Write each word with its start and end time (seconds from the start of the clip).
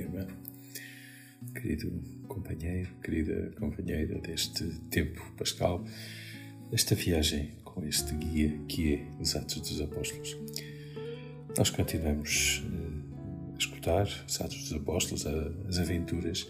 irmã, 0.00 0.26
querido 1.54 1.90
companheiro, 2.28 2.88
querida 3.02 3.52
companheira 3.58 4.18
deste 4.20 4.64
tempo 4.90 5.20
pascal, 5.36 5.84
esta 6.70 6.94
viagem 6.94 7.50
com 7.64 7.84
este 7.86 8.14
guia 8.14 8.58
que 8.68 8.94
é 8.94 9.06
os 9.20 9.34
Atos 9.36 9.60
dos 9.60 9.80
Apóstolos. 9.80 10.36
Nós 11.56 11.70
continuamos 11.70 12.64
eh, 12.64 13.54
a 13.54 13.58
escutar 13.58 14.08
os 14.26 14.40
Atos 14.40 14.68
dos 14.68 14.72
Apóstolos, 14.72 15.26
as 15.68 15.78
aventuras 15.78 16.48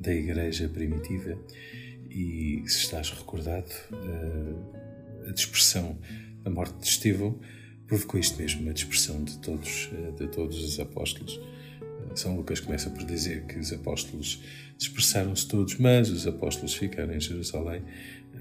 da 0.00 0.12
Igreja 0.14 0.68
primitiva 0.68 1.38
e, 2.10 2.62
se 2.66 2.78
estás 2.78 3.10
recordado, 3.10 3.70
eh, 3.92 5.28
a 5.28 5.32
dispersão, 5.32 5.98
a 6.44 6.50
morte 6.50 6.78
de 6.78 6.86
Estevão 6.86 7.38
provocou 7.86 8.20
isto 8.20 8.38
mesmo, 8.40 8.68
a 8.68 8.72
dispersão 8.72 9.24
de 9.24 9.38
todos, 9.38 9.90
eh, 9.92 10.12
de 10.12 10.28
todos 10.28 10.62
os 10.62 10.78
apóstolos. 10.78 11.40
São 12.14 12.36
Lucas 12.36 12.60
começa 12.60 12.90
por 12.90 13.04
dizer 13.04 13.44
que 13.46 13.58
os 13.58 13.72
apóstolos 13.72 14.42
dispersaram-se 14.78 15.46
todos, 15.46 15.76
mas 15.76 16.08
os 16.10 16.26
apóstolos 16.26 16.74
ficaram 16.74 17.12
em 17.12 17.20
Jerusalém. 17.20 17.82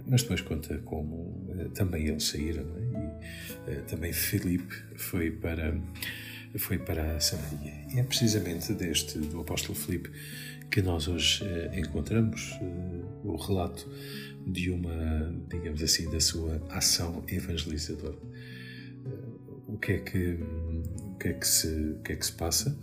Mas 0.05 0.21
depois 0.21 0.41
conta 0.41 0.77
como 0.79 1.15
uh, 1.49 1.69
também 1.73 2.07
eles 2.07 2.23
saíram, 2.25 2.63
é? 2.63 3.71
e 3.71 3.77
uh, 3.77 3.83
também 3.83 4.13
Filipe 4.13 4.73
foi 4.95 5.31
para, 5.31 5.77
foi 6.57 6.77
para 6.77 7.19
Samaria. 7.19 7.73
E 7.93 7.99
é 7.99 8.03
precisamente 8.03 8.73
deste, 8.73 9.17
do 9.17 9.41
apóstolo 9.41 9.77
Filipe, 9.77 10.09
que 10.69 10.81
nós 10.81 11.07
hoje 11.07 11.43
uh, 11.43 11.77
encontramos 11.77 12.57
o 13.23 13.35
relato 13.35 13.89
de 14.45 14.69
uma, 14.69 15.35
digamos 15.49 15.83
assim, 15.83 16.09
da 16.09 16.19
sua 16.19 16.61
ação 16.69 17.23
evangelizadora. 17.27 18.17
o 19.67 19.77
que 19.77 19.93
é 19.93 19.97
que, 19.97 20.39
o 20.39 21.15
que, 21.19 21.27
é 21.27 21.33
que, 21.33 21.47
se, 21.47 21.67
o 21.67 21.99
que, 22.01 22.13
é 22.13 22.15
que 22.15 22.25
se 22.25 22.31
passa? 22.31 22.77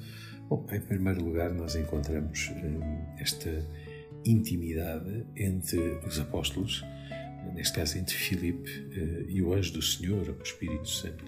Bom, 0.48 0.66
em 0.70 0.80
primeiro 0.80 1.24
lugar, 1.24 1.50
nós 1.52 1.74
encontramos 1.74 2.50
eh, 2.50 3.22
esta 3.22 3.66
intimidade 4.26 5.24
entre 5.36 5.78
os 6.06 6.20
apóstolos, 6.20 6.84
neste 7.54 7.74
caso 7.78 7.98
entre 7.98 8.14
Filipe 8.14 8.70
eh, 8.92 9.24
e 9.28 9.42
o 9.42 9.54
anjo 9.54 9.72
do 9.72 9.82
Senhor, 9.82 10.28
o 10.28 10.42
Espírito 10.42 10.88
Santo. 10.88 11.24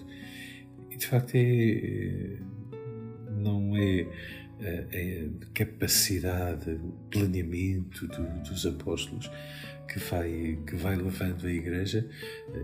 E 0.91 0.97
de 0.97 1.07
facto 1.07 1.33
é, 1.35 1.41
eh, 1.41 2.39
não 3.31 3.75
é 3.75 4.07
a 4.59 5.51
capacidade, 5.53 6.71
o 6.71 6.93
planeamento 7.09 8.07
do, 8.07 8.43
dos 8.43 8.65
apóstolos 8.65 9.29
que 9.87 9.99
vai, 9.99 10.57
que 10.67 10.75
vai 10.75 10.95
levando 10.95 11.47
a 11.47 11.51
Igreja 11.51 12.05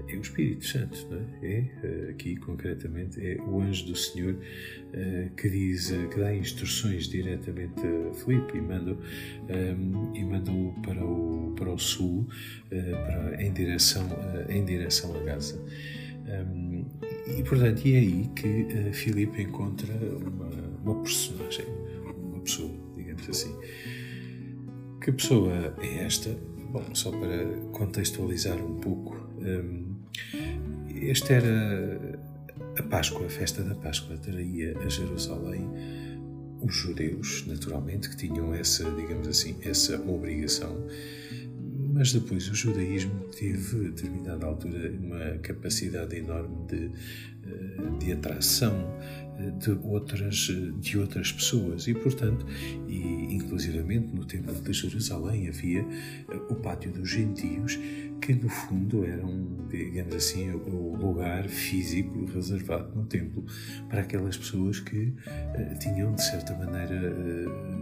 é 0.07 0.15
o 0.15 0.21
Espírito 0.21 0.65
Santo, 0.65 1.07
não 1.09 1.17
é? 1.17 1.47
é 1.47 1.65
eh, 1.83 2.09
aqui 2.11 2.35
concretamente 2.35 3.25
é 3.25 3.41
o 3.41 3.61
anjo 3.61 3.85
do 3.85 3.95
Senhor 3.95 4.35
eh, 4.93 5.29
que 5.35 5.49
diz, 5.49 5.91
eh, 5.91 6.07
que 6.11 6.19
dá 6.19 6.35
instruções 6.35 7.07
diretamente 7.07 7.81
a 7.81 8.13
Filipe 8.13 8.57
e 8.57 8.61
manda 8.61 8.97
e 10.13 10.23
manda 10.23 10.51
para 10.85 11.03
o 11.03 11.53
para 11.55 11.71
o 11.71 11.77
sul 11.77 12.27
para, 12.69 13.41
em 13.41 13.53
direção 13.53 14.07
em 14.49 14.65
direção 14.65 15.15
a 15.15 15.23
Gaza. 15.23 15.63
E 17.37 17.43
portanto 17.43 17.81
é 17.85 17.97
aí 17.97 18.29
que 18.35 18.91
Filipe 18.93 19.41
encontra 19.41 19.93
uma, 19.93 20.49
uma 20.83 21.01
personagem, 21.01 21.65
pessoa, 22.43 22.71
digamos 22.95 23.29
assim. 23.29 23.55
Que 25.01 25.11
pessoa 25.11 25.75
é 25.81 26.05
esta? 26.05 26.29
Bom, 26.71 26.83
só 26.93 27.11
para 27.11 27.45
contextualizar 27.71 28.57
um 28.57 28.79
pouco, 28.79 29.15
um, 29.39 29.95
esta 31.01 31.33
era 31.33 32.19
a 32.77 32.83
Páscoa, 32.83 33.25
a 33.25 33.29
festa 33.29 33.63
da 33.63 33.75
Páscoa, 33.75 34.17
traía 34.17 34.77
a 34.79 34.89
Jerusalém 34.89 35.67
os 36.63 36.73
judeus, 36.73 37.45
naturalmente, 37.45 38.09
que 38.09 38.15
tinham 38.15 38.53
essa, 38.53 38.89
digamos 38.91 39.27
assim, 39.27 39.55
essa 39.63 40.01
obrigação, 40.09 40.87
mas 41.93 42.11
depois 42.11 42.49
o 42.49 42.55
judaísmo 42.55 43.25
teve, 43.37 43.85
a 43.85 43.89
determinada 43.89 44.45
altura, 44.45 44.91
uma 44.99 45.37
capacidade 45.37 46.15
enorme 46.15 46.65
de, 46.67 46.85
eh, 46.85 47.97
de 47.99 48.11
atração 48.11 48.73
de 49.59 49.71
outras, 49.83 50.51
de 50.79 50.97
outras 50.97 51.31
pessoas. 51.31 51.87
E, 51.87 51.93
portanto, 51.93 52.45
e, 52.87 53.33
inclusivamente 53.33 54.13
no 54.13 54.25
Templo 54.25 54.53
de 54.53 54.73
Jerusalém 54.73 55.47
havia 55.47 55.81
eh, 55.81 56.35
o 56.49 56.55
Pátio 56.55 56.91
dos 56.91 57.09
Gentios, 57.09 57.79
que 58.21 58.33
no 58.33 58.49
fundo 58.49 59.03
era 59.03 59.25
um, 59.25 59.67
digamos 59.69 60.15
assim, 60.15 60.49
o 60.51 60.95
lugar 60.95 61.47
físico 61.47 62.25
reservado 62.25 62.95
no 62.95 63.05
templo 63.05 63.45
para 63.89 64.01
aquelas 64.01 64.37
pessoas 64.37 64.79
que 64.79 65.13
tinham, 65.79 66.13
de 66.13 66.23
certa 66.23 66.55
maneira, 66.55 67.13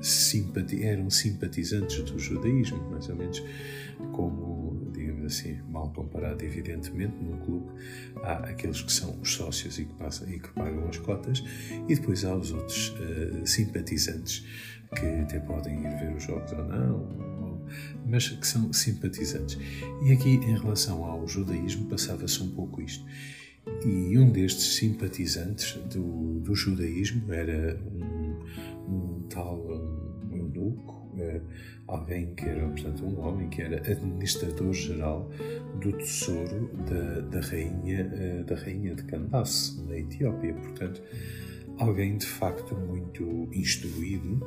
simpati 0.01 0.83
eram 0.83 1.11
simpatizantes 1.11 2.01
do 2.01 2.17
judaísmo, 2.17 2.89
mais 2.89 3.07
ou 3.07 3.16
menos 3.16 3.43
como, 4.12 4.89
digamos 4.94 5.25
assim, 5.25 5.59
mal 5.69 5.91
comparado, 5.91 6.44
evidentemente, 6.44 7.16
num 7.22 7.38
clube, 7.39 7.67
há 8.23 8.34
aqueles 8.50 8.81
que 8.81 8.91
são 8.91 9.19
os 9.22 9.34
sócios 9.34 9.79
e 9.79 9.85
que, 9.85 9.94
passam, 9.94 10.29
e 10.29 10.39
que 10.39 10.50
pagam 10.50 10.88
as 10.88 10.97
cotas, 10.97 11.44
e 11.88 11.95
depois 11.95 12.25
há 12.25 12.35
os 12.35 12.51
outros 12.51 12.90
uh, 12.90 13.45
simpatizantes 13.45 14.45
que 14.95 15.06
até 15.06 15.40
podem 15.40 15.79
ir 15.79 15.97
ver 15.97 16.13
os 16.16 16.23
jogos 16.23 16.51
ou 16.51 16.66
não, 16.66 17.22
mas 18.06 18.28
que 18.28 18.45
são 18.45 18.72
simpatizantes. 18.73 19.57
E 20.03 20.11
aqui, 20.11 20.31
em 20.31 20.57
relação 20.57 21.06
ao 21.06 21.28
judaísmo, 21.28 21.88
passava-se 21.88 22.41
um 22.44 22.50
pouco 22.51 22.81
isto. 22.81 23.06
E 23.85 24.17
um 24.17 24.31
destes 24.31 24.75
simpatizantes 24.75 25.73
do, 25.94 26.40
do 26.40 26.56
judaísmo 26.56 27.31
era 27.31 27.79
um, 27.79 28.40
um 28.88 29.22
tal 29.29 29.57
alguém 31.87 32.33
que 32.35 32.45
era, 32.45 32.67
portanto, 32.67 33.05
um 33.05 33.19
homem 33.19 33.49
que 33.49 33.61
era 33.61 33.77
administrador-geral 33.77 35.29
do 35.81 35.91
tesouro 35.93 36.69
da, 36.89 37.21
da, 37.21 37.41
rainha, 37.41 38.05
uh, 38.05 38.43
da 38.45 38.55
rainha 38.55 38.95
de 38.95 39.03
Candace, 39.03 39.81
na 39.87 39.97
Etiópia. 39.97 40.53
Portanto, 40.53 41.01
alguém 41.77 42.17
de 42.17 42.25
facto 42.25 42.75
muito 42.75 43.49
instruído 43.53 44.39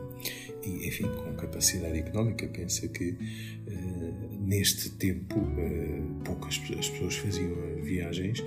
e, 0.65 0.89
enfim, 0.89 1.09
com 1.09 1.35
capacidade 1.35 1.99
económica. 1.99 2.47
Pensa 2.49 2.89
que 2.89 3.11
uh, 3.11 4.14
neste 4.41 4.91
tempo 4.91 5.39
uh, 5.39 6.25
poucas 6.25 6.61
as 6.79 6.89
pessoas 6.89 7.17
faziam 7.17 7.55
viagens, 7.83 8.43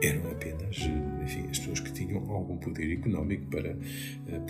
eram 0.00 0.30
apenas, 0.30 0.78
enfim, 1.24 1.46
as 1.50 1.58
pessoas 1.58 1.80
que 1.80 1.92
tinham 1.92 2.30
algum 2.30 2.56
poder 2.56 2.92
económico 2.92 3.46
para 3.46 3.76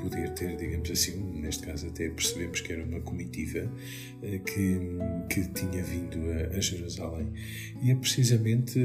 poder 0.00 0.30
ter, 0.34 0.56
digamos 0.56 0.90
assim, 0.90 1.16
neste 1.40 1.66
caso 1.66 1.88
até 1.88 2.08
percebemos 2.08 2.60
que 2.60 2.72
era 2.72 2.84
uma 2.84 3.00
comitiva 3.00 3.68
que, 4.20 4.78
que 5.28 5.48
tinha 5.52 5.82
vindo 5.82 6.18
a, 6.30 6.56
a 6.56 6.60
Jerusalém. 6.60 7.28
E 7.82 7.90
é 7.90 7.94
precisamente 7.94 8.78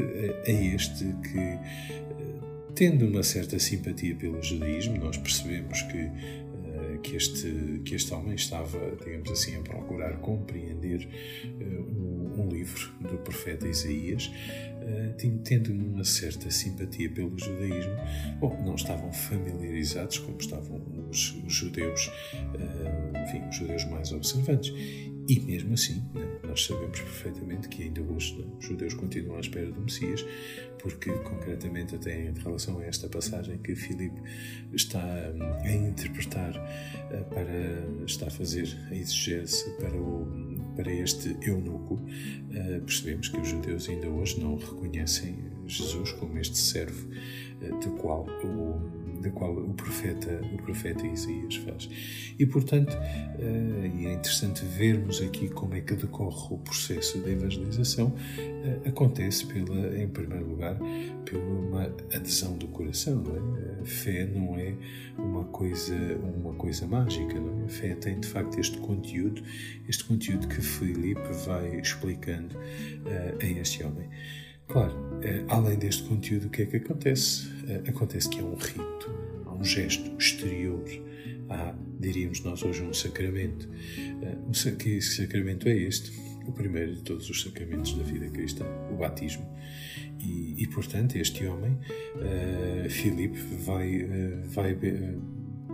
a 0.47 0.51
este 0.51 1.03
que 1.03 1.59
Tendo 2.75 3.05
uma 3.05 3.21
certa 3.21 3.59
simpatia 3.59 4.15
pelo 4.15 4.41
judaísmo, 4.41 4.97
nós 4.97 5.15
percebemos 5.17 5.79
que, 5.83 6.09
que, 7.01 7.15
este, 7.15 7.81
que 7.85 7.95
este 7.95 8.13
homem 8.13 8.35
estava, 8.35 8.79
digamos 9.03 9.29
assim, 9.31 9.55
a 9.55 9.61
procurar 9.61 10.17
compreender 10.19 11.07
uh, 11.45 11.63
um, 11.63 12.43
um, 12.43 12.49
livro 12.49 12.91
do 13.01 13.17
profeta 13.19 13.67
Isaías, 13.67 14.27
uh, 14.27 15.41
tendo 15.43 15.71
uma 15.71 16.03
certa 16.03 16.49
simpatia 16.51 17.09
pelo 17.09 17.37
judaísmo. 17.37 17.95
Bom, 18.39 18.61
não 18.63 18.75
estavam 18.75 19.11
familiarizados 19.11 20.19
como 20.19 20.37
estavam 20.37 20.81
os, 21.09 21.31
os 21.45 21.53
judeus, 21.53 22.11
enfim, 23.27 23.47
os 23.47 23.55
judeus 23.55 23.85
mais 23.85 24.11
observantes. 24.11 24.73
E 25.27 25.39
mesmo 25.39 25.73
assim, 25.73 26.03
né, 26.13 26.32
nós 26.53 26.65
sabemos 26.65 26.99
perfeitamente 26.99 27.67
que 27.67 27.81
ainda 27.81 27.99
hoje 28.03 28.47
os 28.59 28.63
judeus 28.63 28.93
continuam 28.93 29.37
à 29.37 29.39
espera 29.39 29.71
do 29.71 29.81
Messias, 29.81 30.23
porque 30.77 31.11
concretamente 31.11 31.95
até 31.95 32.27
em 32.27 32.31
relação 32.31 32.77
a 32.77 32.85
esta 32.85 33.09
passagem 33.09 33.57
que 33.57 33.73
Filipe 33.75 34.21
está 34.71 34.99
hum, 35.33 35.41
a 35.41 35.71
interpretar 35.71 36.55
uh, 36.55 37.25
para 37.33 38.05
está 38.05 38.27
a 38.27 38.29
fazer 38.29 38.67
a 38.91 38.95
exegese 38.95 39.67
para 39.79 39.97
o 39.97 40.27
para 40.75 40.93
este 40.93 41.35
eunuco, 41.41 41.95
uh, 41.95 42.81
percebemos 42.81 43.29
que 43.29 43.39
os 43.39 43.47
judeus 43.47 43.89
ainda 43.89 44.07
hoje 44.07 44.39
não 44.39 44.55
reconhecem 44.55 45.35
Jesus 45.65 46.11
como 46.11 46.37
este 46.37 46.59
servo 46.59 47.09
uh, 47.63 47.79
de 47.79 47.89
qual 47.99 48.27
o 48.43 49.02
da 49.23 49.31
qual 49.31 49.55
o 49.55 49.73
profeta, 49.73 50.41
o 50.53 50.57
profeta 50.57 51.07
Isaías 51.07 51.55
faz. 51.55 51.89
E, 52.37 52.45
portanto, 52.45 52.93
uh, 52.93 54.07
é 54.07 54.13
interessante 54.13 54.63
vermos 54.65 55.21
aqui 55.21 55.49
como 55.49 55.73
é 55.75 55.81
que 55.81 55.95
decorre 55.95 56.53
o 56.53 56.57
processo 56.57 57.19
de 57.19 57.31
evangelização. 57.31 58.07
Uh, 58.07 58.89
acontece, 58.89 59.45
pela, 59.45 59.97
em 59.97 60.07
primeiro 60.07 60.47
lugar, 60.47 60.77
pela 61.25 61.43
uma 61.43 61.83
adesão 62.13 62.57
do 62.57 62.67
coração. 62.67 63.15
Não 63.15 63.35
é? 63.35 63.81
A 63.81 63.85
fé 63.85 64.25
não 64.25 64.57
é 64.57 64.75
uma 65.17 65.45
coisa, 65.45 65.95
uma 66.37 66.53
coisa 66.53 66.85
mágica. 66.85 67.39
Não 67.39 67.61
é? 67.61 67.65
A 67.65 67.69
fé 67.69 67.95
tem, 67.95 68.19
de 68.19 68.27
facto, 68.27 68.59
este 68.59 68.77
conteúdo, 68.77 69.41
este 69.87 70.03
conteúdo 70.03 70.47
que 70.47 70.61
Filipe 70.61 71.21
vai 71.45 71.79
explicando 71.79 72.57
uh, 72.57 73.37
a 73.41 73.45
este 73.45 73.83
homem. 73.83 74.09
Claro, 74.67 74.93
eh, 75.21 75.43
além 75.49 75.77
deste 75.77 76.03
conteúdo, 76.03 76.47
o 76.47 76.49
que 76.49 76.63
é 76.63 76.65
que 76.65 76.77
acontece? 76.77 77.47
Eh, 77.67 77.89
acontece 77.89 78.29
que 78.29 78.39
é 78.39 78.43
um 78.43 78.55
rito, 78.55 79.11
há 79.45 79.53
um 79.53 79.63
gesto 79.63 80.15
exterior 80.17 80.83
há, 81.49 81.75
diríamos 81.99 82.41
nós 82.41 82.63
hoje, 82.63 82.81
um 82.83 82.93
sacramento. 82.93 83.69
Uh, 83.69 84.75
que 84.77 85.01
sacramento 85.01 85.67
é 85.67 85.75
este? 85.75 86.11
O 86.45 86.51
primeiro 86.51 86.95
de 86.95 87.01
todos 87.03 87.29
os 87.29 87.41
sacramentos 87.41 87.93
da 87.93 88.03
vida 88.03 88.27
cristã, 88.29 88.65
o 88.91 88.97
batismo. 88.97 89.45
E, 90.19 90.55
e 90.57 90.67
portanto, 90.67 91.15
este 91.15 91.45
homem, 91.45 91.77
Filipe, 92.89 93.37
vai, 93.65 94.05
vai 94.45 94.75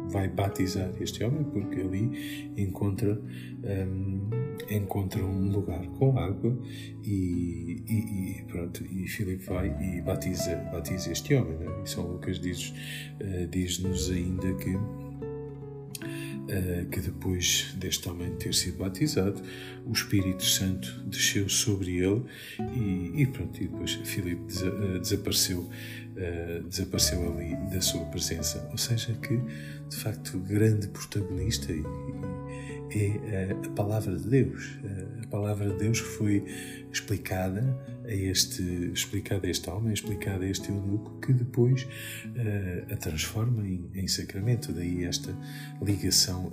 vai 0.10 0.28
batizar 0.28 0.92
este 1.00 1.24
homem 1.24 1.44
porque 1.44 1.80
ali 1.82 2.52
encontra 2.58 3.14
um, 3.14 4.30
encontra 4.70 5.24
um 5.24 5.52
lugar 5.52 5.86
com 5.88 6.18
água 6.18 6.58
e, 7.04 7.84
e, 7.88 8.40
e 8.40 8.44
pronto 8.48 8.84
e 8.86 9.08
Filipe 9.08 9.46
vai 9.46 9.68
e 9.82 10.02
batiza 10.02 10.56
batiza 10.72 11.12
este 11.12 11.34
homem 11.34 11.58
né? 11.58 11.82
e 11.84 11.90
São 11.90 12.06
Lucas 12.06 12.40
diz 12.40 12.74
uh, 13.22 13.48
diz-nos 13.48 14.10
ainda 14.12 14.54
que 14.56 14.78
Uh, 16.50 16.90
que 16.90 17.00
depois 17.00 17.76
deste 17.78 18.10
homem 18.10 18.36
ter 18.38 18.56
sido 18.56 18.80
batizado, 18.80 19.40
o 19.86 19.92
Espírito 19.92 20.44
Santo 20.44 21.04
desceu 21.06 21.48
sobre 21.48 21.98
ele 21.98 22.26
e, 22.74 23.22
e 23.22 23.28
pronto, 23.28 23.62
e 23.62 23.68
depois 23.68 23.94
Filipe 24.04 24.52
uh, 24.64 24.98
desapareceu, 24.98 25.60
uh, 25.60 26.64
desapareceu 26.68 27.32
ali 27.32 27.56
da 27.72 27.80
sua 27.82 28.04
presença. 28.06 28.68
Ou 28.72 28.80
seja, 28.80 29.14
que 29.14 29.40
de 29.90 29.96
facto 29.96 30.40
grande 30.40 30.88
protagonista 30.88 31.72
e, 31.72 31.84
é 32.98 33.52
a 33.52 33.70
palavra 33.72 34.16
de 34.16 34.28
Deus. 34.28 34.78
A 35.24 35.28
palavra 35.28 35.70
de 35.70 35.78
Deus 35.78 36.00
foi 36.00 36.44
explicada 36.92 37.78
a 38.06 38.14
este, 38.14 38.64
explicada 38.94 39.46
a 39.48 39.50
este 39.50 39.70
homem, 39.70 39.94
explicada 39.94 40.44
a 40.44 40.50
este 40.50 40.70
eunuco, 40.70 41.20
que 41.20 41.32
depois 41.32 41.84
uh, 41.84 42.94
a 42.94 42.98
transforma 42.98 43.68
em, 43.68 43.90
em, 43.94 44.08
sacramento. 44.08 44.74
Daí 44.74 45.04
esta 45.04 45.36
ligação 45.82 46.52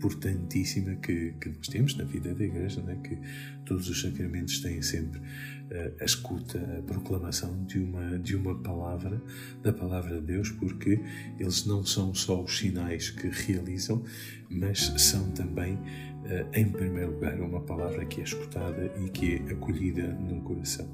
importantíssima 0.00 0.94
que, 0.96 1.34
que 1.38 1.50
nós 1.50 1.68
temos 1.68 1.94
na 1.94 2.04
vida 2.04 2.34
da 2.34 2.44
Igreja, 2.44 2.82
né? 2.82 2.98
que 3.04 3.18
todos 3.66 3.88
os 3.88 4.00
sacramentos 4.00 4.60
têm 4.60 4.80
sempre 4.80 5.20
uh, 5.20 5.94
a 6.00 6.04
escuta, 6.04 6.58
a 6.78 6.82
proclamação 6.82 7.64
de 7.66 7.78
uma, 7.78 8.18
de 8.18 8.34
uma 8.34 8.58
palavra, 8.62 9.22
da 9.62 9.72
palavra 9.72 10.20
de 10.20 10.26
Deus, 10.26 10.50
porque 10.50 10.98
eles 11.38 11.66
não 11.66 11.84
são 11.84 12.14
só 12.14 12.42
os 12.42 12.58
sinais 12.58 13.10
que 13.10 13.28
realizam, 13.28 14.02
mas 14.48 14.92
são 14.96 15.30
também 15.32 15.78
eh, 16.24 16.46
em 16.54 16.68
primeiro 16.68 17.12
lugar, 17.12 17.40
uma 17.40 17.60
palavra 17.60 18.04
que 18.04 18.20
é 18.20 18.24
escutada 18.24 18.92
e 19.04 19.08
que 19.08 19.36
é 19.36 19.52
acolhida 19.52 20.06
no 20.12 20.40
coração. 20.42 20.88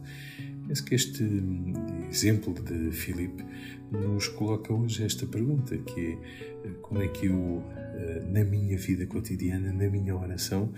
Penso 0.66 0.84
que 0.84 0.94
este 0.94 1.22
hum, 1.22 1.72
exemplo 2.08 2.54
de 2.54 2.90
Filipe 2.90 3.44
nos 3.90 4.28
coloca 4.28 4.72
hoje 4.72 5.04
esta 5.04 5.26
pergunta, 5.26 5.76
que 5.78 6.00
é 6.00 6.68
eh, 6.68 6.70
como 6.80 7.02
é 7.02 7.08
que 7.08 7.26
eh, 7.26 7.85
na 8.30 8.44
minha 8.44 8.76
vida 8.76 9.06
cotidiana, 9.06 9.72
na 9.72 9.88
minha 9.88 10.14
oração, 10.14 10.72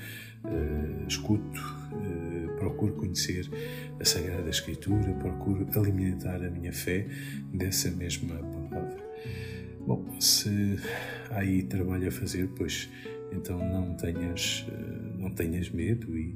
escuto, 1.07 1.61
procuro 2.59 2.95
conhecer 2.95 3.49
a 4.01 4.05
Sagrada 4.05 4.49
Escritura, 4.49 5.13
procuro 5.15 5.67
alimentar 5.79 6.37
a 6.45 6.51
minha 6.51 6.73
fé 6.73 7.07
dessa 7.53 7.91
mesma 7.91 8.37
palavra. 8.37 9.09
Bom, 9.87 10.05
se 10.21 10.79
há 11.31 11.39
aí 11.39 11.63
trabalho 11.63 12.09
a 12.09 12.11
fazer, 12.11 12.49
pois 12.57 12.89
então 13.33 13.59
não 13.59 13.95
tenhas, 13.95 14.67
eh, 14.69 15.19
não 15.19 15.31
tenhas 15.31 15.71
medo 15.71 16.17
e 16.17 16.35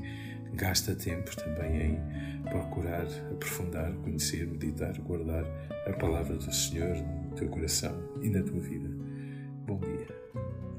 gasta 0.55 0.95
tempo 0.95 1.35
também 1.37 1.93
em 1.93 2.43
procurar 2.45 3.07
aprofundar, 3.31 3.93
conhecer, 4.03 4.47
meditar, 4.47 4.99
guardar 5.01 5.45
a 5.87 5.93
palavra 5.93 6.37
do 6.37 6.53
Senhor 6.53 6.97
no 6.97 7.37
teu 7.37 7.49
coração 7.49 7.95
e 8.23 8.29
na 8.29 8.43
tua 8.43 8.61
vida. 8.61 8.89
Bom 9.67 9.81
dia. 9.81 10.72